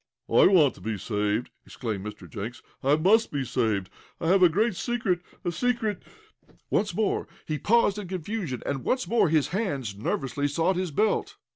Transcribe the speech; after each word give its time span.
"I 0.31 0.47
want 0.47 0.73
to 0.73 0.81
be 0.81 0.97
saved!" 0.97 1.51
exclaimed 1.63 2.03
Mr. 2.03 2.27
Jenks. 2.27 2.63
"I 2.81 2.95
must 2.95 3.31
be 3.31 3.45
saved! 3.45 3.87
I 4.19 4.29
have 4.29 4.41
a 4.41 4.49
great 4.49 4.73
secret 4.75 5.19
a 5.45 5.51
secret" 5.51 6.01
Once 6.71 6.95
more 6.95 7.27
he 7.45 7.59
paused 7.59 7.99
in 7.99 8.07
confusion, 8.07 8.63
and 8.65 8.83
once 8.83 9.07
more 9.07 9.29
his 9.29 9.49
hands 9.49 9.95
nervously 9.95 10.47
sought 10.47 10.75
his 10.75 10.89
belt. 10.89 11.35